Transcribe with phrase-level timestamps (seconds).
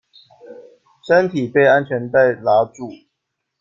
[1.05, 2.89] 身体被安全带拉住